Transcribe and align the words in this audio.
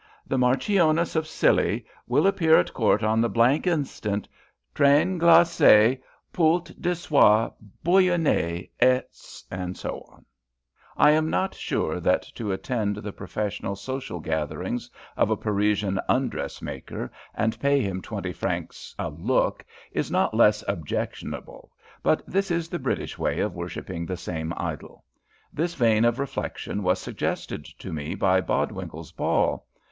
The 0.25 0.39
Marchioness 0.39 1.15
of 1.15 1.27
Scilly 1.27 1.85
will 2.07 2.25
appear 2.25 2.57
at 2.57 2.73
Court 2.73 3.03
on 3.03 3.21
the 3.21 3.29
inst. 3.65 4.05
Train 4.73 5.19
glacé 5.19 6.01
poult 6.33 6.71
de 6.81 6.95
soie 6.95 7.51
bouillionée, 7.85 8.69
&c. 9.11 9.45
I 10.97 11.11
am 11.11 11.29
not 11.29 11.53
sure 11.53 11.99
that 11.99 12.23
to 12.33 12.51
attend 12.51 12.95
the 12.95 13.11
professional 13.13 13.75
social 13.75 14.19
gatherings 14.19 14.89
of 15.15 15.29
a 15.29 15.37
Parisian 15.37 15.99
"undressmaker" 16.09 17.11
and 17.35 17.59
pay 17.59 17.81
him 17.81 18.01
twenty 18.01 18.33
francs 18.33 18.95
a 18.97 19.09
"look" 19.11 19.63
is 19.91 20.09
not 20.09 20.33
less 20.33 20.63
objectionable, 20.67 21.69
but 22.01 22.23
this 22.25 22.49
is 22.49 22.69
the 22.69 22.79
British 22.79 23.19
way 23.19 23.39
of 23.39 23.53
worshipping 23.53 24.07
the 24.07 24.17
same 24.17 24.51
idol. 24.57 25.05
This 25.53 25.75
vein 25.75 26.05
of 26.05 26.17
reflection 26.17 26.81
was 26.81 26.97
suggested 26.99 27.65
to 27.65 27.93
me 27.93 28.15
by 28.15 28.41
Bodwinkle's 28.41 29.11
ball. 29.11 29.67